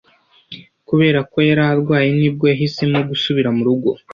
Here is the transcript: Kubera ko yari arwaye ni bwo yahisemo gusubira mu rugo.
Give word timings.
Kubera 0.89 1.19
ko 1.31 1.37
yari 1.47 1.63
arwaye 1.71 2.09
ni 2.19 2.29
bwo 2.33 2.45
yahisemo 2.51 2.97
gusubira 3.09 3.49
mu 3.55 3.61
rugo. 3.67 3.89